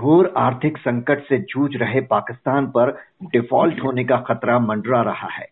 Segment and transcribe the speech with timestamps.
[0.00, 2.90] घोर आर्थिक संकट से जूझ रहे पाकिस्तान पर
[3.32, 5.46] डिफ़ॉल्ट होने का खतरा मंडरा रहा है।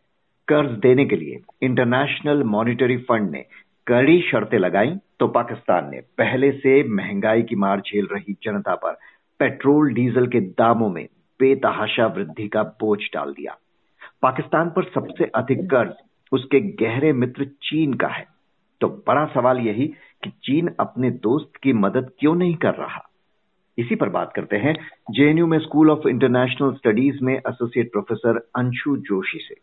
[0.48, 3.44] कर्ज देने के लिए इंटरनेशनल मॉनिटरी फंड ने
[3.86, 8.96] कड़ी शर्तें लगाई तो पाकिस्तान ने पहले से महँगाई की मार झेल रही जनता पर
[9.40, 11.04] पेट्रोल, डीजल के दामों में
[11.40, 13.56] बेतहाशा वृद्धि का बोझ डाल दिया।
[14.22, 15.92] पाकिस्तान पर सबसे अधिक कर्ज
[16.32, 18.26] उसके गहरे मित्र चीन का है।
[18.80, 19.86] तो बड़ा सवाल यही
[20.24, 23.04] कि चीन अपने दोस्त की मदद क्यों नहीं कर रहा?
[23.78, 24.74] इसी पर बात करते हैं।
[25.10, 29.54] जेएनयू में स्कूल ऑफ़ इंटरनेशनल स्टडीज़ में एसोसिएट प्रोफेसर अंशु जोशी से।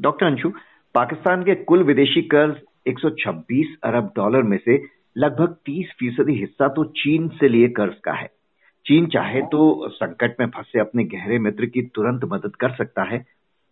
[0.00, 0.52] डॉक्टर अंशु,
[0.94, 4.84] पाकिस्तान के कुल विदेशी कर्ज 126 अरब डॉलर में से
[5.16, 8.30] लगभग 30 फ़ीसदी हिस्सा तो चीन से लिए कर्ज का है।
[8.86, 13.26] चीन चाहे तो संकट में फंसे अपने गहरे मित्र की तुरंत मदद कर सकता है,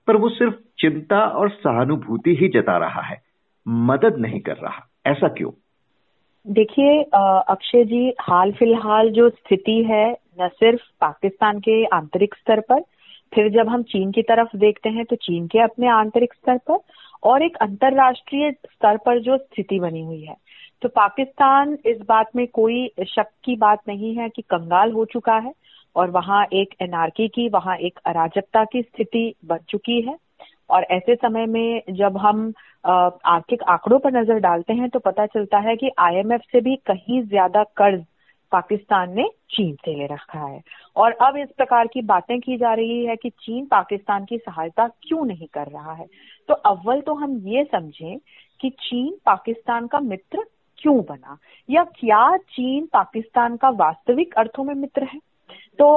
[0.06, 3.22] पर वो सिर्फ़ चिंता और सहानुभूति ही जता रहा है।
[3.68, 5.50] मदद नहीं कर रहा। ऐसा क्यों?
[6.46, 12.80] देखिए अक्षय जी हाल फ़िलहाल जो स्थिति है, न सिर्फ़ पाकिस्तान के आंतरिक स्तर पर,
[13.32, 16.78] फिर जब हम चीन की तरफ़ देखते हैं तो चीन के अपने आंतरिक स्तर पर
[17.28, 20.36] और एक अंतरराष्ट्रीय स्तर पर जो स्थिति बनी हुई है।
[20.82, 25.36] तो पाकिस्तान इस बात में कोई शक की बात नहीं है कि कंगाल हो चुका
[25.38, 25.52] है
[25.96, 30.16] और वहाँ एक एनआरकी की, वहाँ एक अराजकता की स्थिति बन चुकी है।
[30.70, 32.52] और ऐसे समय में जब हम
[32.84, 37.22] आर्थिक आंकड़ों पर नज़र डालते हैं तो पता चलता है कि आईएमएफ से भी कहीं
[37.22, 38.04] ज़्यादा कर्ज
[38.52, 40.60] पाकिस्तान ने चीन से ले रखा है।
[40.96, 44.86] और अब इस प्रकार की बातें की जा रही है कि चीन पाकिस्तान की सहायता
[45.02, 46.06] क्यों नहीं कर रहा है।
[46.48, 48.18] तो अव्वल तो हम ये समझें
[48.60, 50.44] कि चीन पाकिस्तान का मित्र
[50.78, 51.38] क्यों बना?
[51.68, 55.18] या क्या चीन पाकिस्तान का वास्तविक अर्थों में मित्र है?
[55.78, 55.96] तो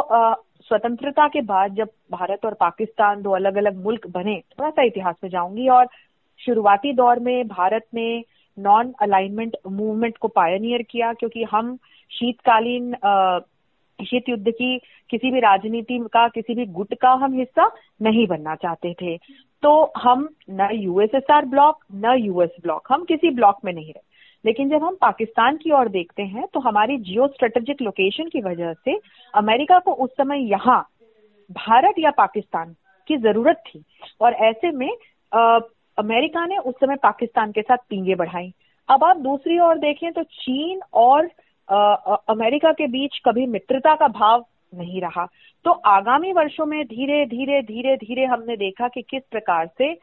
[0.67, 5.15] स्वतंत्रता के बाद जब भारत और पाकिस्तान दो अलग अलग मुल्क बने थोड़ा सा इतिहास
[5.23, 5.87] में जाऊँगी और
[6.39, 8.23] शुरुआती दौर में भारत ने
[8.57, 11.75] नॉन अलाइनमेंट मूवमेंट को पायनियर किया क्योंकि हम
[12.11, 12.95] शीतकालीन
[13.99, 14.77] शीत युद्ध की
[15.09, 17.71] किसी भी राजनीति का, किसी भी गुट का हम हिस्सा
[18.01, 19.17] नहीं बनना चाहते थे।
[19.63, 24.06] तो हम न यूएसएसआर ब्लॉक न यूएस ब्लॉक हम किसी ब्लॉक में नहीं रहे।
[24.45, 28.73] लेकिन जब हम पाकिस्तान की ओर देखते हैं तो हमारी जियो स्ट्रेटेजिक लोकेशन की वजह
[28.73, 28.99] से
[29.33, 30.79] अमेरिका को उस समय यहाँ
[31.49, 32.75] भारत या पाकिस्तान
[33.07, 33.83] की ज़रूरत थी।
[34.21, 34.89] और ऐसे में
[35.31, 35.59] आ,
[35.97, 38.51] अमेरिका ने उस समय पाकिस्तान के साथ पींगे बढ़ाई।
[38.89, 41.29] अब आप दूसरी ओर देखें तो चीन और
[41.69, 41.95] आ,
[42.29, 44.45] अमेरिका के बीच कभी मित्रता का भाव
[44.75, 45.25] नहीं रहा।
[45.65, 49.93] तो आगामी वर्षों में धीरे धीरे धीरे धीरे हमने देखा कि किस प्रकार से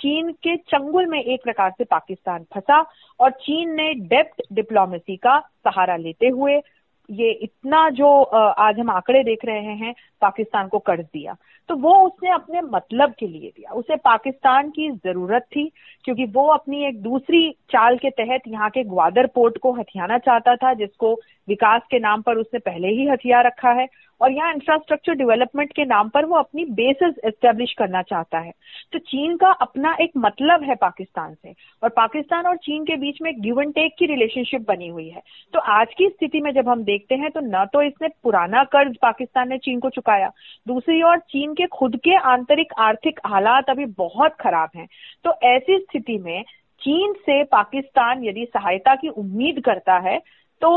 [0.00, 2.80] चीन के चंगुल में एक प्रकार से पाकिस्तान फंसा
[3.20, 6.60] और चीन ने डेप्ट डिप्लोमेसी का सहारा लेते हुए
[7.08, 11.34] ये इतना जो आज हम आंकड़े देख रहे हैं, पाकिस्तान को कर्ज दिया।
[11.68, 15.64] तो वो उसने अपने मतलब के लिए दिया। उसे पाकिस्तान की ज़रूरत थी,
[16.04, 20.54] क्योंकि वो अपनी एक दूसरी चाल के तहत यहाँ के ग्वादर पोर्ट को हथियाना चाहता
[20.56, 21.14] था, जिसको
[21.50, 23.86] विकास के नाम पर उसने पहले ही हथियार रखा है
[24.20, 28.52] और यहाँ इंफ्रास्ट्रक्चर डेवलपमेंट के नाम पर वो अपनी बेसिस एस्टेब्लिश करना चाहता है।
[28.92, 33.22] तो चीन का अपना एक मतलब है पाकिस्तान से और पाकिस्तान और चीन के बीच
[33.22, 35.22] में गिव एंड टेक की रिलेशनशिप बनी हुई है।
[35.54, 38.96] तो आज की स्थिति में जब हम देखते हैं तो न तो इसने पुराना कर्ज
[39.02, 40.30] पाकिस्तान ने चीन को चुकाया,
[40.66, 44.88] दूसरी ओर चीन के खुद के आंतरिक आर्थिक हालात अभी बहुत खराब हैं।
[45.24, 46.42] तो ऐसी स्थिति में
[46.80, 50.18] चीन से पाकिस्तान यदि सहायता की उम्मीद करता है
[50.62, 50.70] तो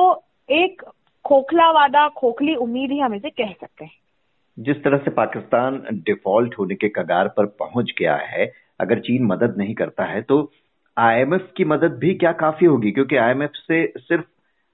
[0.49, 0.81] एक
[1.25, 3.91] खोखला वादा खोखली उम्मीद ही हम इसे कह सकते हैं।
[4.57, 9.55] जिस तरह से पाकिस्तान डिफ़ॉल्ट होने के कगार पर पहुँच गया है, अगर चीन मदद
[9.57, 10.51] नहीं करता है तो
[10.97, 12.91] आईएमएफ की मदद भी क्या काफ़ी होगी?
[12.91, 14.25] क्योंकि आईएमएफ से सिर्फ़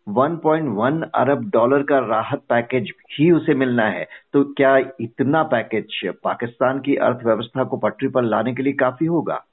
[0.07, 6.79] 1.1 अरब डॉलर का राहत पैकेज ही उसे मिलना है। तो क्या इतना पैकेज पाकिस्तान
[6.79, 9.43] की अर्थव्यवस्था को पटरी पर लाने के लिए काफ़ी होगा?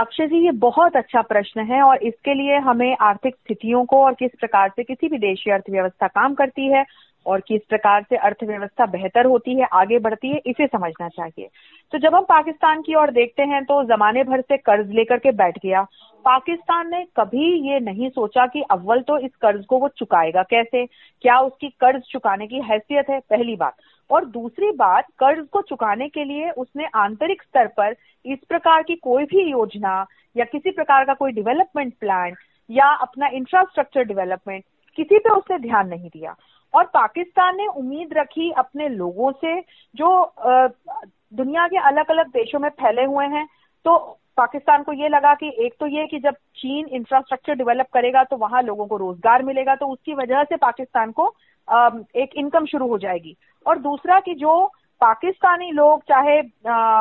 [0.00, 4.14] अक्षय जी, ये बहुत अच्छा प्रश्न है और इसके लिए हमें आर्थिक स्थितियों को और
[4.14, 6.84] किस प्रकार से किसी भी देश की अर्थव्यवस्था काम करती है
[7.26, 11.48] और किस प्रकार से अर्थव्यवस्था बेहतर होती है, आगे बढ़ती है, इसे समझना चाहिए।
[11.92, 15.32] तो जब हम पाकिस्तान की ओर देखते हैं तो जमाने भर से कर्ज लेकर के
[15.32, 15.82] बैठ गया।
[16.24, 20.86] पाकिस्तान ने कभी ये नहीं सोचा कि अव्वल तो इस कर्ज को वो चुकाएगा कैसे?
[21.24, 23.20] क्या उसकी कर्ज चुकाने की हैसियत है?
[23.20, 23.76] पहली बात।
[24.10, 28.94] और दूसरी बात, कर्ज को चुकाने के लिए उसने आंतरिक स्तर पर इस प्रकार की
[28.98, 30.04] कोई भी योजना
[30.36, 32.34] या किसी प्रकार का कोई डेवलपमेंट प्लान
[32.70, 34.64] या अपना इंफ्रास्ट्रक्चर डेवलपमेंट
[34.98, 36.34] किसी पे उसने ध्यान नहीं दिया।
[36.74, 40.34] और पाकिस्तान ने उम्मीद रखी अपने लोगों से, जो
[41.32, 43.46] दुनिया के अलग अलग देशों में फैले हुए हैं
[43.86, 43.96] तो
[44.38, 48.36] पाकिस्तान को ये लगा कि एक तो ये कि जब चीन इंफ्रास्ट्रक्चर डेवलप करेगा तो
[48.36, 51.26] वहाँ लोगों को रोज़गार मिलेगा तो उसकी वजह से पाकिस्तान को
[52.16, 53.36] एक इनकम शुरू हो जाएगी।
[53.66, 54.64] और दूसरा कि जो
[55.00, 56.40] पाकिस्तानी लोग, चाहे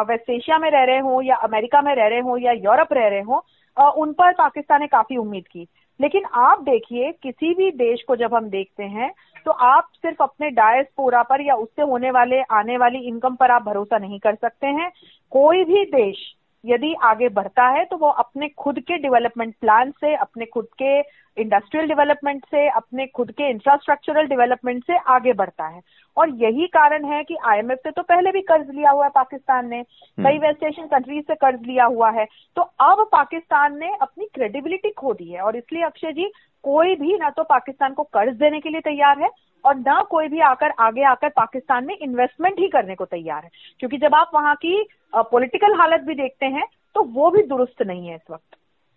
[0.06, 3.08] वेस्ट एशिया में रह रहे हों या अमेरिका में रह रहे हों या यूरोप रह
[3.08, 5.68] रहे हों उन पर पाकिस्तान ने काफ़ी उम्मीद की।
[6.00, 9.12] लेकिन आप देखिए, किसी भी देश को जब हम देखते हैं
[9.46, 13.64] तो आप सिर्फ़ अपने डायस्पोरा पर या उससे होने वाले, आने वाली इनकम पर आप
[13.64, 14.92] भरोसा नहीं कर सकते हैं।
[15.32, 16.18] कोई भी देश
[16.64, 21.00] यदि आगे बढ़ता है तो वो अपने खुद के डेवलपमेंट प्लान से, अपने खुद के
[21.38, 25.82] इंडस्ट्रियल डेवलपमेंट से, अपने खुद के इंफ्रास्ट्रक्चरल डेवलपमेंट से आगे बढ़ता है।
[26.19, 29.69] और यही कारण है कि आईएमएफ से तो पहले भी कर्ज लिया हुआ है पाकिस्तान
[29.69, 32.25] ने। हम्म। कई वेस्ट एशियन कंट्रीज़ से कर्ज लिया हुआ है।
[32.56, 36.31] तो अब पाकिस्तान ने अपनी क्रेडिबिलिटी खो दी है। और इसलिए अक्षय जी
[36.63, 39.30] कोई भी ना तो पाकिस्तान को कर्ज देने के लिए तैयार है
[39.66, 43.50] और ना कोई भी आकर आगे आकर पाकिस्तान में इन्वेस्टमेंट ही करने को तैयार है।
[43.80, 46.65] क्योंकि जब आप वहाँ की पॉलिटिकल हालत भी देखते हैं
[46.95, 48.56] तो वो भी दुरुस्त नहीं है इस वक्त।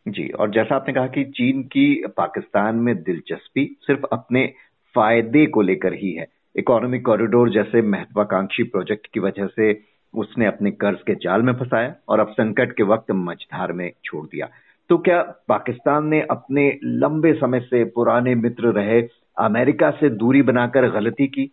[0.08, 4.46] जी और जैसा आपने कहा कि चीन की पाकिस्तान में दिलचस्पी सिर्फ़ अपने
[4.94, 6.26] फ़ायदे को लेकर ही है।
[6.56, 9.84] इकोनॉमिक कॉरिडोर जैसे महत्वाकांक्षी प्रोजेक्ट की वजह से
[10.14, 14.26] उसने अपने कर्ज के जाल में फंसाया और अब संकट के वक्त मझधार में छोड़
[14.26, 14.48] दिया
[14.88, 19.08] तो क्या पाकिस्तान ने अपने लंबे समय से पुराने मित्र रहे
[19.38, 21.50] अमेरिका से दूरी बनाकर गलती की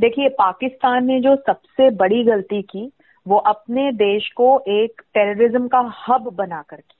[0.00, 2.92] देखिए, पाकिस्तान ने जो सबसे बड़ी गलती की,
[3.26, 6.94] वो अपने देश को एक टेररिज्म का हब बनाकर की।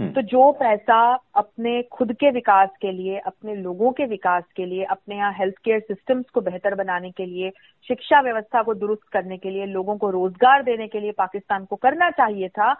[0.00, 4.84] तो जो पैसा अपने खुद के विकास के लिए, अपने लोगों के विकास के लिए,
[4.84, 7.50] अपने यहाँ हेल्थ केयर सिस्टम्स को बेहतर बनाने के लिए,
[7.88, 11.76] शिक्षा व्यवस्था को दुरुस्त करने के लिए, लोगों को रोज़गार देने के लिए पाकिस्तान को
[11.76, 12.72] करना चाहिए था,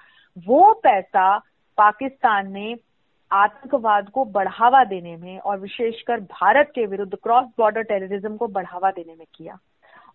[0.49, 1.39] वो पैसा
[1.79, 2.77] पाकिस्तान ने
[3.31, 8.91] आतंकवाद को बढ़ावा देने में और विशेषकर भारत के विरुद्ध क्रॉस बॉर्डर टेररिज्म को बढ़ावा
[8.91, 9.59] देने में किया।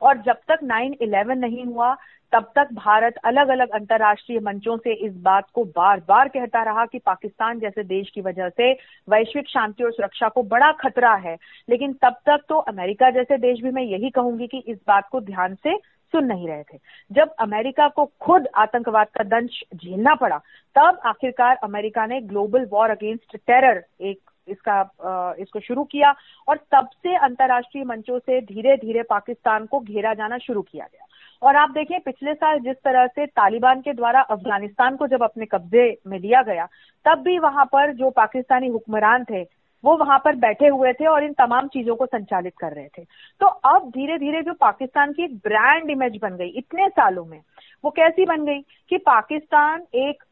[0.03, 1.95] और जब तक 9/11 नहीं हुआ,
[2.33, 6.85] तब तक भारत अलग अलग अंतर्राष्ट्रीय मंचों से इस बात को बार बार कहता रहा
[6.85, 8.71] कि पाकिस्तान जैसे देश की वजह से
[9.07, 11.37] वैश्विक शांति और सुरक्षा को बड़ा खतरा है।
[11.69, 15.21] लेकिन तब तक तो अमेरिका जैसे देश भी मैं यही कहूँगी कि इस बात को
[15.21, 15.77] ध्यान से
[16.13, 16.77] सुन नहीं रहे थे।
[17.11, 20.37] जब अमेरिका को खुद आतंकवाद का दंश झेलना पड़ा,
[20.75, 26.13] तब आखिरकार अमेरिका ने ग्लोबल वॉर अगेंस्ट टेरर, एक इसका इसको शुरू किया
[26.47, 31.07] और तब से अंतर्राष्ट्रीय मंचों से धीरे धीरे पाकिस्तान को घेरा जाना शुरू किया गया।
[31.41, 35.45] और आप देखें पिछले साल जिस तरह से तालिबान के द्वारा अफ़गानिस्तान को जब अपने
[35.45, 36.67] कब्जे में लिया गया,
[37.05, 39.41] तब भी वहाँ पर जो पाकिस्तानी हुक्मरान थे,
[39.83, 43.03] वो वहाँ पर बैठे हुए थे और इन तमाम चीज़ों को संचालित कर रहे थे।
[43.41, 47.39] तो अब धीरे धीरे जो पाकिस्तान की एक ब्रांड इमेज बन गई, इतने सालों में
[47.83, 48.59] वो कैसी बन गई
[48.89, 50.23] कि पाकिस्तान एक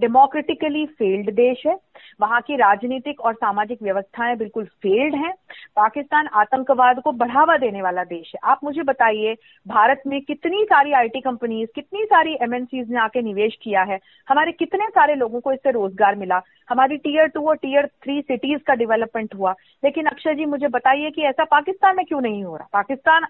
[0.00, 1.76] डेमोक्रेटिकली फेल्ड देश है।
[2.20, 5.32] वहाँ की राजनीतिक और सामाजिक व्यवस्थाएँ बिल्कुल फेल्ड हैं।
[5.76, 9.34] पाकिस्तान आतंकवाद को बढ़ावा देने वाला देश है। आप मुझे बताइए,
[9.66, 13.98] भारत में कितनी सारी आईटी कंपनीज़ कितनी सारी एमएनसीज ने आके निवेश किया है?
[14.28, 16.40] हमारे कितने सारे लोगों को इससे रोज़गार मिला?
[16.70, 19.54] हमारी टीयर टू और टीयर थ्री सिटीज़ का डेवलपमेंट हुआ।
[19.84, 22.68] लेकिन अक्षय जी, मुझे बताइए कि ऐसा पाकिस्तान में क्यों नहीं हो रहा?
[22.72, 23.26] पाकिस्तान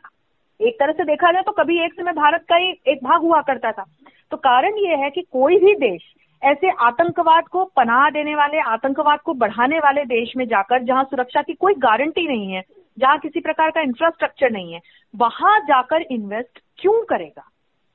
[0.60, 3.40] एक तरह से देखा जाए तो कभी एक समय भारत का ही एक भाग हुआ
[3.42, 3.84] करता था।
[4.30, 6.12] तो कारण ये है कि कोई भी देश
[6.42, 11.42] ऐसे आतंकवाद को पनाह देने वाले आतंकवाद को बढ़ाने वाले देश में जाकर जहाँ सुरक्षा
[11.42, 12.62] की कोई गारंटी नहीं है
[12.98, 14.80] जहाँ किसी प्रकार का इंफ्रास्ट्रक्चर नहीं है
[15.14, 17.48] वहाँ जाकर इन्वेस्ट क्यों करेगा?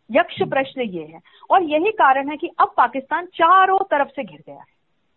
[0.10, 1.20] यक्ष प्रश्न ये है।
[1.50, 4.70] और यही कारण है कि अब पाकिस्तान चारों तरफ़ से घिर गया है।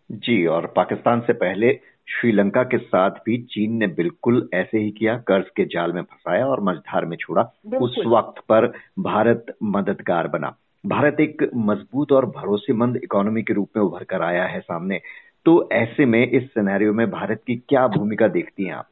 [0.09, 5.17] जी और पाकिस्तान से पहले श्रीलंका के साथ भी चीन ने बिल्कुल ऐसे ही किया
[5.17, 7.41] कर्ज के जाल में फंसाया और मझधार में छोड़ा।
[7.81, 10.55] उस वक्त पर भारत मददगार बना।
[10.85, 15.01] भारत एक मज़बूत और भरोसेमंद इकोनॉमी के रूप में उभर कर आया है सामने।
[15.45, 18.87] तो ऐसे में इस सिनेरियो में भारत की क्या भूमिका देखती हैं आप?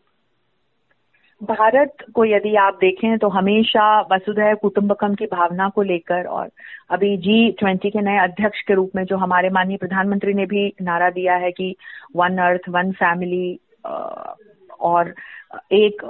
[1.41, 6.49] भारत को यदि आप देखें तो हमेशा वसुधैव कुटुंबकम की भावना को लेकर और
[6.89, 10.67] अभी जी ट्वेंटी के नए अध्यक्ष के रूप में जो हमारे माननीय प्रधानमंत्री ने भी
[10.81, 11.75] नारा दिया है कि
[12.15, 13.59] वन अर्थ वन फैमिली
[14.83, 15.13] और
[15.73, 16.01] एक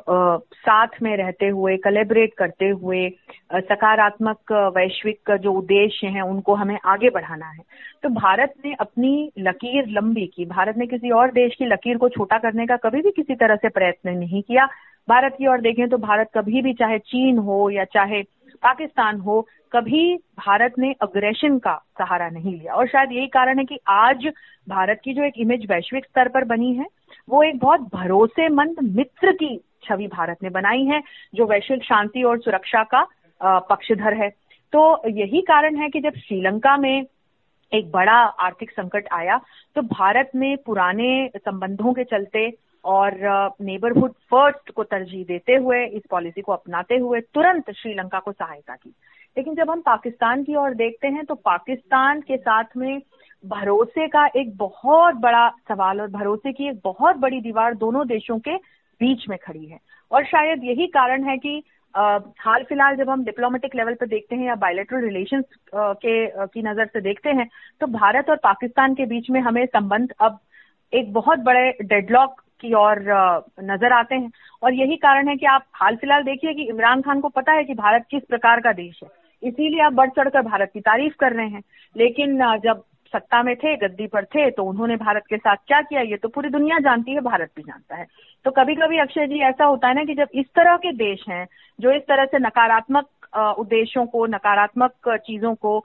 [0.55, 3.07] साथ में रहते हुए कलेबरेट करते हुए
[3.53, 7.61] सकारात्मक वैश्विक जो उद्देश्य हैं, उनको हमें आगे बढ़ाना है।
[8.03, 12.09] तो भारत ने अपनी लकीर लंबी की। भारत ने किसी और देश की लकीर को
[12.09, 14.65] छोटा करने का कभी भी किसी तरह से प्रयत्न नहीं किया।
[15.07, 18.21] भारत की ओर देखें तो भारत कभी भी चाहे चीन हो या चाहे
[18.63, 23.65] पाकिस्तान हो, कभी भारत ने अग्रेशन का सहारा नहीं लिया। और शायद यही कारण है
[23.65, 24.27] कि आज
[24.69, 26.85] भारत की जो एक इमेज वैश्विक स्तर पर बनी है
[27.27, 31.01] वो एक बहुत भरोसेमंद मित्र की छवि भारत ने बनाई है,
[31.35, 33.07] जो वैश्विक शांति और सुरक्षा का
[33.69, 34.29] पक्षधर है।
[34.73, 37.05] तो यही कारण है कि जब श्रीलंका में
[37.71, 39.39] एक बड़ा आर्थिक संकट आया
[39.75, 42.51] तो भारत ने पुराने संबंधों के चलते
[42.83, 43.13] और
[43.61, 48.75] नेबरहुड फ़र्स्ट को तरजीह देते हुए, इस पॉलिसी को अपनाते हुए तुरंत श्रीलंका को सहायता
[48.75, 48.93] की।
[49.37, 52.99] लेकिन जब हम पाकिस्तान की ओर देखते हैं तो पाकिस्तान के साथ में
[53.43, 58.37] भरोसे का एक बहुत बड़ा सवाल और भरोसे की एक बहुत बड़ी दीवार दोनों देशों
[58.39, 58.55] के
[59.01, 59.79] बीच में खड़ी है।
[60.11, 61.61] और शायद यही कारण है कि
[61.95, 66.61] आ, हाल फ़िलहाल जब हम डिप्लोमेटिक लेवल पर देखते हैं या बायोलेटरल रिलेशन के की
[66.61, 67.47] नज़र से देखते हैं
[67.81, 70.39] तो भारत और पाकिस्तान के बीच में हमें संबंध अब
[70.93, 72.99] एक बहुत बड़े डेडलॉक की ओर
[73.63, 74.31] नज़र आते हैं।
[74.63, 77.63] और यही कारण है कि आप हाल फ़िलहाल देखिए कि इमरान खान को पता है
[77.63, 79.09] कि भारत किस प्रकार का देश है।
[79.43, 81.61] इसीलिए आप बढ़ चढ़कर भारत की तारीफ़ कर रहे हैं।
[81.95, 82.83] लेकिन जब
[83.13, 86.01] सत्ता में थे, गद्दी पर थे तो उन्होंने भारत के साथ क्या किया?
[86.01, 88.05] ये तो पूरी दुनिया जानती है, भारत भी जानता है।
[88.45, 91.25] तो कभी कभी अक्षय जी, ऐसा होता है ना कि जब इस तरह के देश
[91.29, 91.45] हैं,
[91.79, 93.05] जो इस तरह से नकारात्मक
[93.59, 95.77] उद्देश्यों को, नकारात्मक चीज़ों को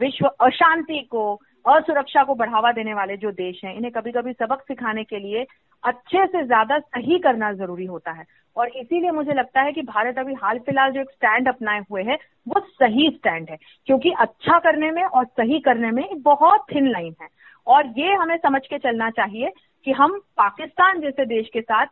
[0.00, 4.62] विश्व अशांति को असुरक्षा को बढ़ावा देने वाले जो देश हैं, इन्हें कभी कभी सबक
[4.62, 5.46] सिखाने के लिए
[5.84, 8.24] अच्छे से ज़्यादा सही करना ज़रूरी होता है।
[8.56, 12.02] और इसीलिए मुझे लगता है कि भारत अभी हाल फ़िलहाल जो एक स्टैंड अपनाए हुए
[12.02, 12.18] है,
[12.48, 16.90] वो सही स्टैंड है। क्योंकि अच्छा करने में और सही करने में एक बहुत थिन
[16.90, 17.28] लाइन है।
[17.66, 19.52] और ये हमें समझ के चलना चाहिए
[19.86, 21.86] कि हम पाकिस्तान जैसे देश के साथ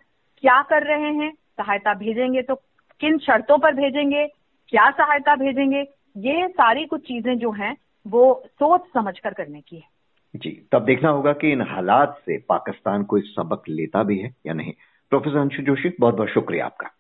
[0.45, 2.55] क्या कर रहे हैं, सहायता भेजेंगे तो
[3.01, 4.27] किन शर्तों पर भेजेंगे,
[4.69, 5.81] क्या सहायता भेजेंगे,
[6.17, 7.75] ये सारी कुछ चीज़ें जो हैं
[8.07, 9.89] वो सोच समझ कर करने की है।
[10.37, 14.53] जी, तब देखना होगा कि इन हालात से पाकिस्तान कोई सबक लेता भी है या
[14.53, 14.73] नहीं।
[15.11, 16.91] प्रोफेसर अंशु जोशी बहुत बहुत शुक्रिया आपका।